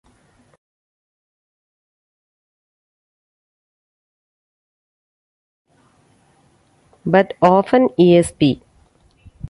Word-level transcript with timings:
But 7.05 7.35
often 7.39 7.89
esp. 7.99 8.61